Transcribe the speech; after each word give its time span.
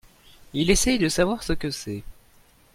Il 0.53 0.71
essaye 0.71 0.97
de 0.97 1.07
savoir 1.09 1.43
ce 1.43 1.53
que 1.53 1.69
c'est. 1.69 2.01